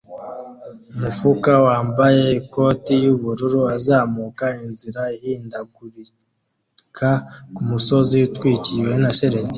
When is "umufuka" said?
0.95-1.51